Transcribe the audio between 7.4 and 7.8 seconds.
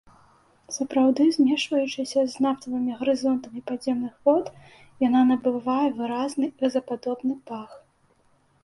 пах.